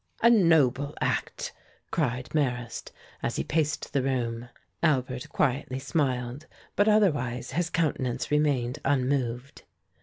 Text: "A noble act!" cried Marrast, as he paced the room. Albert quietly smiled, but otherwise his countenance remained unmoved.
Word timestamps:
"A 0.23 0.31
noble 0.31 0.95
act!" 0.99 1.53
cried 1.91 2.33
Marrast, 2.33 2.91
as 3.21 3.35
he 3.35 3.43
paced 3.43 3.93
the 3.93 4.01
room. 4.01 4.49
Albert 4.81 5.29
quietly 5.29 5.77
smiled, 5.77 6.47
but 6.75 6.87
otherwise 6.87 7.51
his 7.51 7.69
countenance 7.69 8.31
remained 8.31 8.79
unmoved. 8.83 9.61